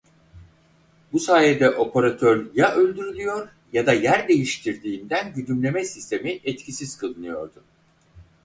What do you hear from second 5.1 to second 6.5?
güdümleme sistemi